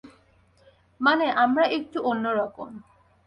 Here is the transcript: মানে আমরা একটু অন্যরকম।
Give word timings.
মানে 1.01 1.25
আমরা 1.35 1.63
একটু 1.67 1.97
অন্যরকম। 2.03 2.69